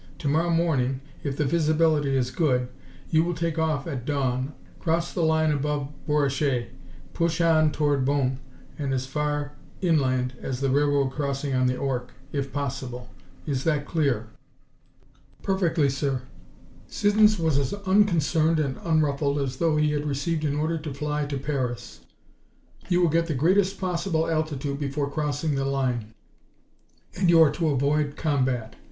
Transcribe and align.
To 0.17 0.27
morrow 0.27 0.49
morning, 0.49 0.99
if 1.21 1.37
the 1.37 1.45
visibility 1.45 2.17
is 2.17 2.31
good, 2.31 2.69
you 3.11 3.23
will 3.23 3.35
take 3.35 3.59
off 3.59 3.85
at 3.85 4.03
dawn, 4.03 4.53
cross 4.79 5.13
the 5.13 5.21
line 5.21 5.51
above 5.51 5.89
Bouresches, 6.07 6.69
push 7.13 7.39
on 7.39 7.71
toward 7.71 8.03
Bonnes 8.03 8.39
and 8.79 8.95
as 8.95 9.05
far 9.05 9.51
inland 9.79 10.33
as 10.41 10.59
the 10.59 10.71
railroad 10.71 11.11
crossing 11.11 11.53
on 11.53 11.67
the 11.67 11.75
Ourcq 11.77 12.07
if 12.31 12.51
possible. 12.51 13.09
Is 13.45 13.63
that 13.65 13.85
clear?" 13.85 14.25
"Perfectly, 15.43 15.87
sir." 15.87 16.23
Siddons 16.87 17.37
was 17.37 17.59
as 17.59 17.71
unconcerned 17.85 18.59
and 18.59 18.79
unruffled 18.83 19.37
as 19.37 19.57
though 19.57 19.77
he 19.77 19.91
had 19.91 20.07
received 20.07 20.43
an 20.43 20.55
order 20.57 20.79
to 20.79 20.95
fly 20.95 21.27
to 21.27 21.37
Paris. 21.37 21.99
"You 22.89 23.03
will 23.03 23.09
get 23.09 23.27
the 23.27 23.35
greatest 23.35 23.79
possible 23.79 24.27
altitude 24.27 24.79
before 24.79 25.11
crossing 25.11 25.53
the 25.53 25.63
line, 25.63 26.15
and 27.15 27.29
you 27.29 27.39
are 27.43 27.51
to 27.51 27.67
avoid 27.69 28.15
combat. 28.15 28.75